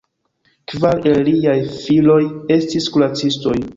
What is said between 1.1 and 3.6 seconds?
el liaj filoj estis kuracistoj.